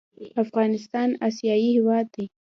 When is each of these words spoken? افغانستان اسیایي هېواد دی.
افغانستان 0.43 1.09
اسیایي 1.27 1.69
هېواد 1.77 2.05
دی. 2.15 2.25